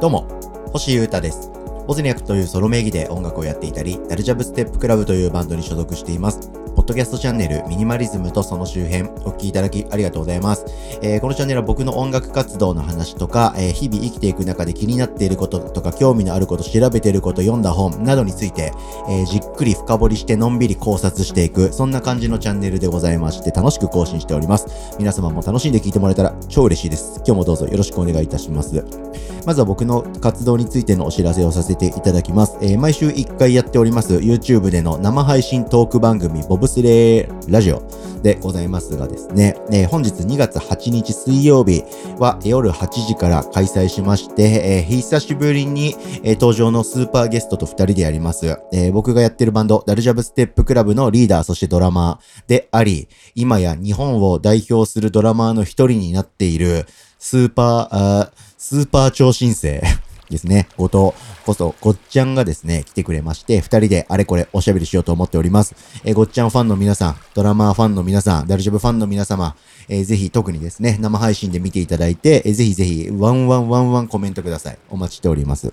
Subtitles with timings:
[0.00, 0.28] どうも、
[0.72, 1.50] 星優太です。
[1.88, 6.52] ボズニャクというソロ名義で音楽をやっていたり、ダルジャブステップクラブというバンドに所属しています。
[6.76, 10.64] ポッドキャストチャンネルミニマリズムとその周辺お聞きいただきありがとうございます。
[11.02, 18.72] えー、このチャンネルは僕の音楽活動の話とか、えー、日々生きていく中で気になっていることとか興味のあること、調べていること、読んだ本などについて、
[19.08, 24.68] えー、じっくり深掘りしてのんびり考察していく、そんな感じのチャンネルでございまして楽しく更新しております。
[25.00, 27.14] 皆様も楽しんで聞いてもらえたら超嬉しいです。
[27.26, 28.84] 今日もどうぞよろしくお願いいたします。
[29.48, 32.58] まずは僕の活動についてのお知らせをさせていただきます。
[32.60, 37.82] えー、毎週1回やっております YouTube での生配信トーク番組ボブスレーラジオ
[38.22, 41.82] でございますがですね、えー、本日2月8日水曜日
[42.18, 48.44] は夜8時から開催しまして、えー、久しぶりに、えー、登場のスーパーゲストと2人でやります。
[48.74, 56.84] えー、僕がやってるバンド、ダルジャブステップクラブのリーダー、そしてドラマーであり、今や日本を代表するドラマーの一人になっている
[57.18, 59.80] スーパーあ、スーパー超新星
[60.30, 65.74] ですね、後藤こそ、ごっちゃんがですね、来てくれまして、二人であれこれおしゃべりしようと思っております。
[66.04, 69.56] えー、ごっちゃんファンの皆さん、ドラマーファンの皆さん、ダルジョブファンの皆様、
[69.88, 74.78] えー、ぜひ特にですね、生配信で見ていただいて、えー、ぜひぜひ、ワンワンワンワンコメントください。
[74.90, 75.72] お待ちしております。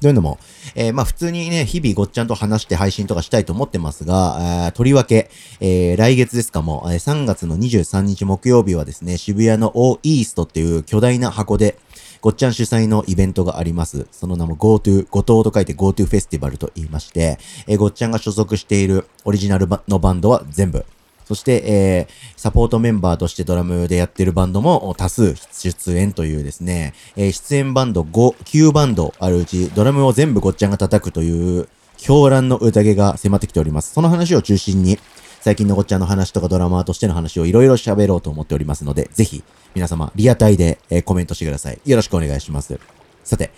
[0.00, 0.38] というのも、
[0.74, 11.78] えー、まあ普通にね、日々ごっちゃんと話して配信とかしたいと思ってますが、とりわけ、えー、来月ですかも、3月の23日木曜日はですね、渋谷のオーイーストっていう巨大な箱で、
[12.20, 14.06] ごっちゃん主催のイベントがあります。
[14.10, 20.84] その名も GoTo、ごとと書いて GoTo フェスティバルと言いまして、えー、ごっちゃんが所属しているオリジナルのバンドは全部、
[21.28, 31.68] そして、えー、サポートメンバーとしてドラムでやってるバンドも多数出演というですね、えー、出演バンド5、9バンドあるうち、ドラムを全部ごっちゃんが叩くという、
[31.98, 33.92] 狂乱の宴が迫ってきております。
[33.92, 34.98] その話を中心に、
[35.42, 41.80] 最近のごっちゃんの話とかドラマーとしての話をいろいろ喋ろうと思っておりますので、ぜひ、皆様、リアタイで、えー、コメントしてください。
[41.84, 42.80] よろしくお願いします。
[43.28, 43.50] さて、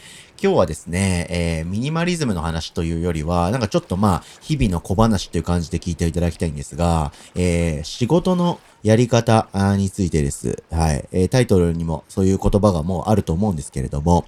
[0.43, 10.65] 今日はですね、えー、ミニマリズムの話というよりは、なんかちょっとまあ、日々の小話という感じで聞いていただきたいんですが、えー、仕事のやり方についてです。
[10.73, 11.09] はい。
[11.13, 14.27] えー、タイトルにもそういう言葉がもうあると思うんですけれども、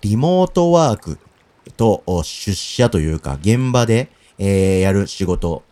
[0.00, 1.18] リモートワーク
[1.76, 5.64] と出社というか、現場で、えー、やる仕事、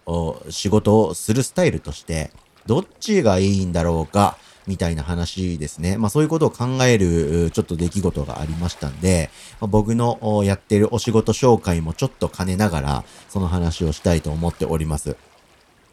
[0.50, 2.32] 仕事をするスタイルとして、
[2.66, 4.36] どっちがいいんだろうか、
[4.66, 5.96] みたいな話ですね。
[5.96, 9.30] まあそういうことを考えるちょっと出来事がありましたんで、
[9.60, 15.16] まあ、僕のやってるお仕事紹介もちょっと兼ねながら、その話をしたいと思っております。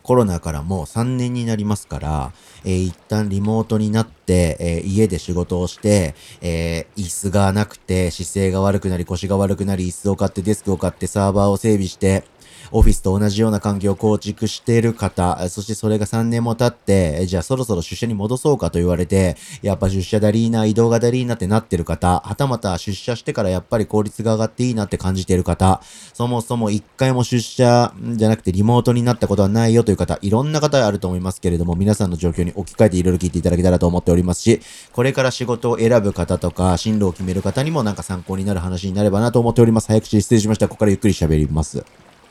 [0.10, 2.32] コロナからもう3年になりますから、
[2.66, 12.24] えー、一旦リモートになって、えー、家で仕事をして、えー、椅子がなくて姿勢が悪くなり腰が悪くなり椅子を買ってデスクを買ってサーバーを整備して、
[12.72, 25.82] オフィスと同じような環境を構築している方、そしてそれが3年も経って、じゃあそろそろ出社に戻そうかと言われて、やっぱ出社だりーな、移動がだりーなってなってる方、はたまた出社してからやっぱり効率が上がっていいなって感じている方、
[26.14, 34.62] そもそも一回も出社じゃなくてリモートになったことはないよという方、いろんな方あると思いますけれども、皆さんの状況に置き換えていろいろ聞いていただけたらと思っておりますし、
[34.94, 39.88] これから仕事を選ぶ方とか、進路を決める方にもなんか参考になる話になればなと思っております。
[39.88, 40.68] 早口失礼しました。
[40.68, 41.84] ここからゆっくり喋ります。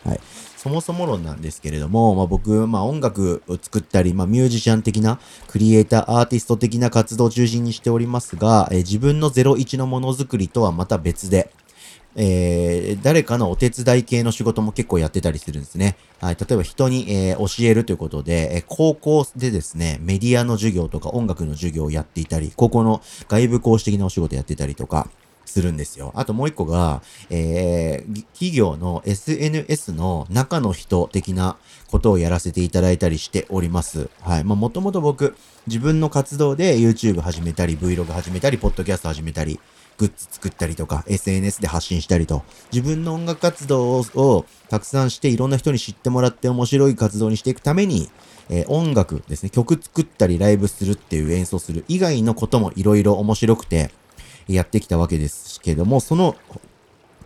[0.08, 0.20] はい。
[0.56, 11.50] そもそも論なんですけれども、まあ、僕、まあ、音楽を作ったり、まあ、ミュージシャン的な、クリエイター、アーティスト的な活動を中心にしておりますが、えー、自分の01のものづくりとはまた別で、
[12.16, 15.96] えー、誰かのお手伝い系の仕事も結構やってたりするんですね。
[16.20, 16.36] はい。
[16.36, 25.08] 例えば人に、えー、教えるということで、えー、高校でですね、メディアの授業とか音楽の授業をやっていたり、高校の外部講師的なお仕事やってたりとか、
[25.48, 26.12] するんですよ。
[26.14, 31.56] あともう一個が、えー、企業の SNS の中の人的な
[31.88, 34.08] ことをやらせていただいたりしております。
[34.20, 34.44] はい。
[34.44, 39.58] まあ、もともと僕、自分の活動で YouTube 始めたり、Vlog 始めたり、Podcast 始めたり、
[39.98, 42.42] グッズ作ったりとか、SNS で発信したりと、
[42.72, 48.08] 自分の音楽活動をたくさんしていろんな人に知ってもらって面白い活動にしていくために、
[48.48, 53.90] えー、音楽ですね、曲作ったりライブするっていう演奏する以外のこともいろいろ面白くて、
[54.48, 56.36] やってきたわけですけども、その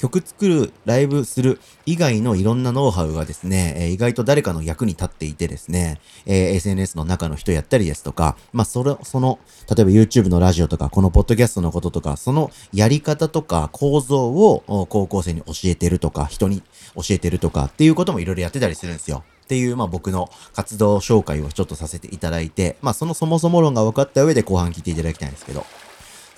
[0.02, 9.38] 曲作る、ライブする以外のいろんなノウハウがですね、えー、意外と誰かの役に立っていてですね、えー、SNS の中の人やったりですとか、まあ、それ、その、
[9.73, 16.62] 例えば YouTube のラジオとか、このポッドキャストのこととか、そのやり方とか構造を高校生に教えてるとか、人に
[16.97, 19.23] 教えてるとかっていうこともいろいろやってたりするんですよ。
[19.44, 25.64] っていう、まあ僕の活動紹介をちょっとさせていただいて、まあそのそもそも論が分かった上で後半聞いていただきたいんですけど。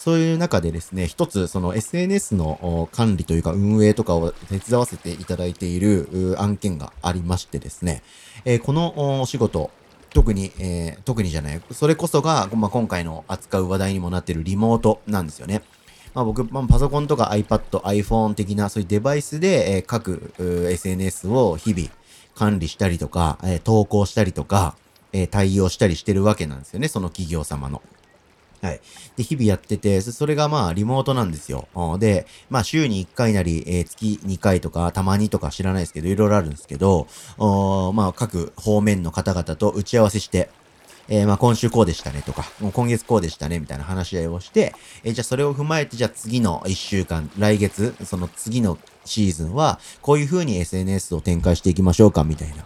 [0.04, 8.02] そういう中でですね、一つその SNS の管理というか運営とかを手伝わせていただいている案件がありましてですね、
[8.44, 9.70] えー、このお仕事、
[10.10, 15.62] 特に、えー、特にじゃない、それこそが、まあ、今回の扱う話題にもなっているリモートなんですよね。
[16.12, 21.88] まあ僕、まあ、パソコンとか iPad、iPhone 的なそういうデバイスで、えー、各 SNS を日々
[22.34, 24.76] 管理したりとか、えー、投稿したりとか、
[25.14, 27.80] えー、対応したりしてるわけなんですよね、その企業様の。
[28.64, 28.80] はい。
[29.16, 31.68] で、日々やってて、それがまあ、リモートなんですよ。
[31.98, 37.06] で、まあ、週に1回なり、えー、月2回とか、たまにとか知らないですけど、いろいろあるんですけど、
[37.92, 40.48] まあ、各方面の方々と打ち合わせして、
[41.08, 52.64] えー、まあ今週こうでしたねとか、もう今月こうでしたねみたいな話し合いをして、えー、じゃあそれを踏まえて、じゃあ次の1週間、来月、その次のシーズンは、こういう風に SNS を展開していきましょうかみたいな。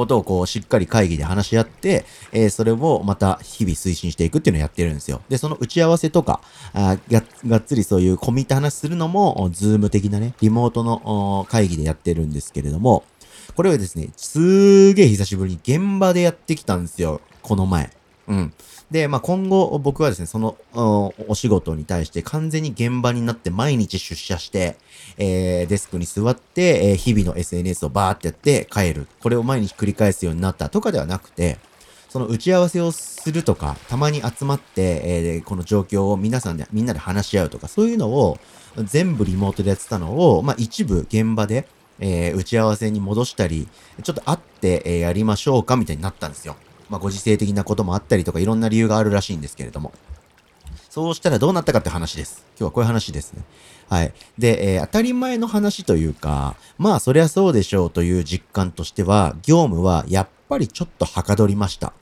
[0.00, 5.20] ことをこう、しっかり会議で話し合って、えー、それをまた日々推進していくっていうのをやってるんですよ。
[5.28, 6.40] で、その打ち合わせとか、
[6.72, 13.04] あががっつりそういう込み入った話するのも、ズーム的なね、リモートの会議でやってるんですけれども、
[13.54, 17.20] これはですね、すーげー久しぶりに現場でやってきたんですよ。
[17.42, 17.90] この前。
[18.30, 18.54] うん。
[18.92, 24.76] で、まあ、今後僕はですね、そのお仕事に対して完全に現場になって毎日出社して、
[25.18, 29.08] えー、デスクに座って、えー、日々の SNS をバーってやって帰る。
[29.20, 31.58] これを毎日繰り返すようになったとかではなくて、
[32.08, 38.38] その打ち合わせをするとか、たまに集まって、えー、この状況を皆さんで、みんなで話し合うとか、そういうのを
[38.76, 41.66] 全部リモートでやってたのを、まあ、一部現場で、
[41.98, 43.66] えー、打ち合わせに戻したり、
[44.02, 46.56] ちょっと会って、えー、やりましょうかみたいになったんですよ。
[46.90, 49.92] まあ、ご時世的なこともあったりとか、いろんな理由があるらしいんですけれども。
[50.90, 52.44] そうしたらどうなったかって話です。
[52.58, 53.44] 今日はこういう話ですね。
[53.88, 54.12] はい。
[54.36, 61.92] で、えー、当たり前の話というか、まあ、そりゃそうでしょうという実感としては、業務はやっぱりちょっとはかどりました。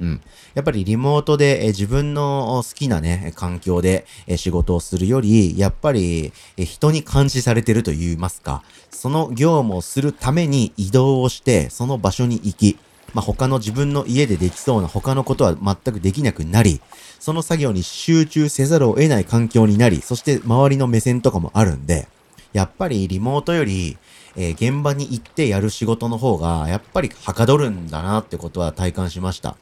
[0.00, 0.20] うん。
[0.54, 12.78] やっぱりリモートで、え自分の好きなね、環境で、え仕事をするより、やっぱり、え人に監視されてると言いますか、その業務をするために移動をして、その場所に行き、
[13.14, 16.80] まあ、他の自分の家でできそうな他のことは全くできなくなり、
[17.20, 22.08] その作業に集中せざるを得ない環境になり、そして周りの目線とかもあるんで、
[22.52, 23.96] やっぱりリモートより、
[24.36, 29.56] えー、現場に行ってやる仕事の方が、やっぱりはかどるんだなってことは体感しました。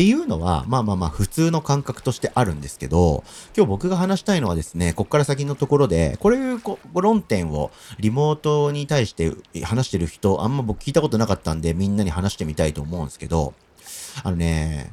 [0.00, 3.22] っていうのは、まあまあまあ普通の感覚としてあるんですけど、
[3.54, 9.30] 今日僕が話したいのはですね、こっから先のところで、これ、こ論点をリモートに対して
[9.62, 13.52] 話してる人、あんま僕聞いたことなかったんで、みんなに話してみたいと思うんですけど、
[14.24, 14.90] あのね、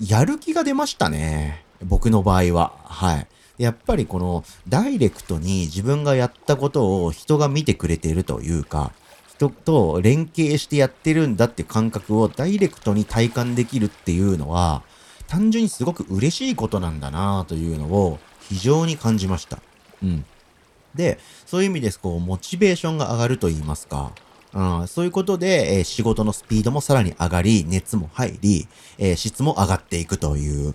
[0.00, 1.62] やる気が出ましたね。
[1.84, 2.72] 僕の場合は。
[2.84, 3.26] はい。
[3.58, 8.92] やっぱりこのダイレクトに自分がやったことを人が見てくれているというか、
[9.36, 14.82] 人と連携してやってるんだって感覚をダイレクトに体感できるっていうのは、
[15.26, 19.60] 単純にすごく嬉しいことなんだなというのを非常に感じました。
[20.02, 20.24] うん。
[20.94, 24.12] で、そういう意味です、こう、モチベーションが上がると言いますか、
[24.52, 28.68] うん、そういうことで、えー、仕事のスピードもさらに上がり、熱も入り、
[28.98, 30.74] えー、質も上がっていくという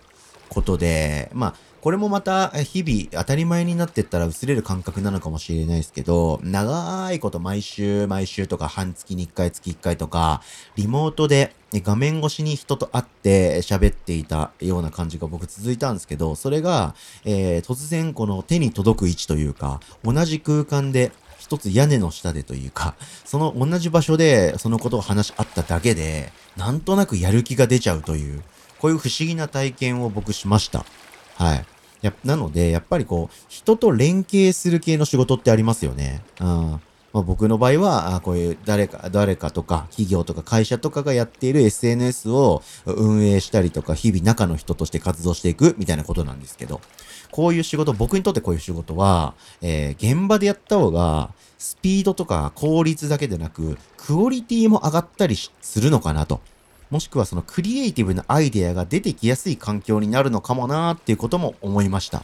[0.58, 10.42] ことで、まあ、これもまた日々当たり前になってったら薄れる感覚なのかもしれないですけど、長いこと毎週毎週とか半月に1回月1回とか、
[10.76, 22.96] リモートで画面越しに人と会って喋っていたような感じが僕続いたんですけど、それが、えー、突然この手に届く位置というか、同じ空間で一つ屋根の下でというか、
[23.26, 28.42] その同じ場所でそのことを話し合っただけで、なんとなくやる気が出ちゃうという、
[28.80, 30.86] こういう不思議な体験を僕しました。
[31.36, 31.66] はい。
[32.02, 36.24] や、なので、やっぱりこう、人と連携する系の仕事ってありますよね。
[36.40, 36.82] うん。
[37.14, 46.82] まあ、僕の場合は、あこういう誰か、誰かとか、企業とか会社とかがやっている SNS を運営したりとか、日々中の人として活動していくみたいなことなんですけど、
[47.32, 56.42] こういう仕事、僕にとってこういう仕事は、えー、現場でやった方が、スピードとか効率だけでなく、クオリティも上がったりするのかなと。
[56.90, 62.24] もしくはそのクリエイティブなアイデアが出てきやすい環境になるのかもなーっていうことも思いました。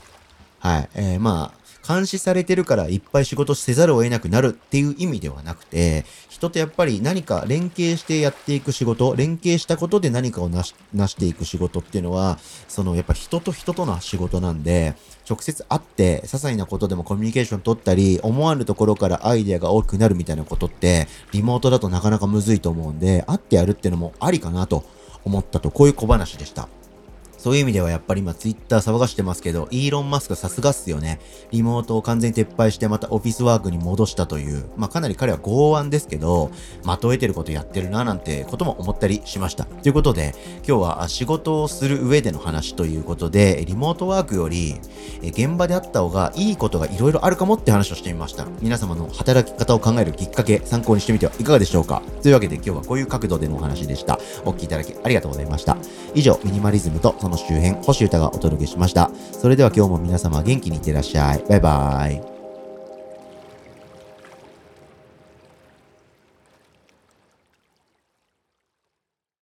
[0.60, 0.89] はい。
[0.96, 14.96] えー、まあ、監視されてるからいっぱい仕事せざるを得なくなるっていう意味ではなくて、人とやっぱり何か連携してやっていく仕事、連携したことで何かを成し成していく仕事っていうのは、そのやっぱ人と人との仕事なんで、
[15.30, 24.86] 直接会って、些細なことでもコミュニケーション取ったり、思わぬところからアイデアが大きくなるみたいなことって、リモートだとなかなかむずいと思うんで、会ってやるっていうのもありかなと
[25.25, 26.68] 思ったと、こういう小話でした。
[27.44, 31.20] そういう意味ではやっぱり今ツイッター騒がしてますけど、イーロン・マスクさすがっすよね。
[31.52, 36.52] リモートを完全に撤廃してまたオフィスワークに戻したという、まあかなり彼は剛腕ですけど、
[36.86, 39.66] まとえてることやってるななんてことも思ったりしました。
[39.66, 40.34] ということで、
[40.66, 44.80] 今日は仕事をする上での話ということで、リモートワークより、
[45.22, 48.48] 現場であった方がいいことがいろいろあるかもって話をしてみました。
[48.62, 54.18] 皆様の働き方を考えるきっかけ、参考にしてみてはいかがでしょうかというわけで今日はこういう角度でのお話でした。
[54.46, 55.76] お聴きいただきありがとうございました。
[56.16, 59.12] 以上、ミニマリズムとそのの周辺、星歌がお届けしました。
[59.32, 61.44] それでは今日も皆様元気にいってらっしゃい。
[61.50, 62.33] バイバイ。